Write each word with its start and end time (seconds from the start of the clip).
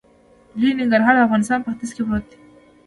لوی 0.59 0.71
ننګرهار 0.79 1.15
د 1.15 1.19
افغانستان 1.27 1.59
په 1.63 1.69
ختیځ 1.73 1.91
کې 1.95 2.01
پروت 2.07 2.25
دی. 2.29 2.37